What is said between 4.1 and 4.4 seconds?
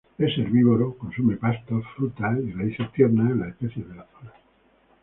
zona.